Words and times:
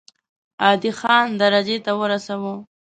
عادي 0.63 0.91
خان 0.99 1.27
درجې 1.41 1.77
ته 1.85 1.91
ورساوه. 1.99 2.53